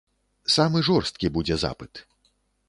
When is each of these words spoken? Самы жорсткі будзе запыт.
Самы 0.53 0.81
жорсткі 0.87 1.31
будзе 1.37 1.59
запыт. 1.65 2.03